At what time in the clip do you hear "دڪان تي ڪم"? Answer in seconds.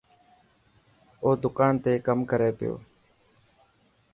1.43-2.19